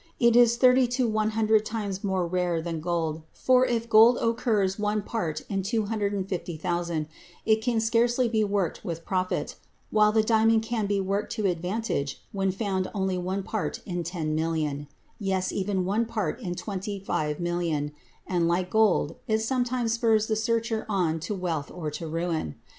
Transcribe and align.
It 0.19 0.35
is 0.35 0.57
thirty 0.57 0.87
to 0.97 1.15
a 1.15 1.29
hundred 1.29 1.63
times 1.63 2.03
more 2.03 2.25
rare 2.25 2.59
than 2.59 2.79
gold, 2.79 3.21
for 3.33 3.67
if 3.67 3.87
gold 3.87 4.17
occurs 4.17 4.79
one 4.79 5.03
part 5.03 5.43
in 5.47 5.61
250,000, 5.61 7.07
it 7.45 7.61
can 7.61 7.79
scarcely 7.79 8.27
be 8.27 8.43
worked 8.43 8.83
with 8.83 9.05
profit, 9.05 9.57
while 9.91 10.11
the 10.11 10.23
diamond 10.23 10.63
can 10.63 10.87
be 10.87 10.99
worked 10.99 11.31
to 11.33 11.45
advantage 11.45 12.19
when 12.31 12.51
found 12.51 12.89
only 12.95 13.19
one 13.19 13.43
part 13.43 13.79
in 13.85 14.01
10,000,000,—yes, 14.03 15.51
even 15.51 15.85
one 15.85 16.07
part 16.07 16.39
in 16.41 16.55
25,000,000—and, 16.55 18.47
like 18.47 18.71
gold, 18.71 19.17
it 19.27 19.37
sometimes 19.37 19.93
spurs 19.93 20.25
the 20.25 20.35
searcher 20.35 20.83
on 20.89 21.19
to 21.19 21.35
wealth 21.35 21.69
or 21.69 21.91
to 21.91 22.07
ruin. 22.07 22.55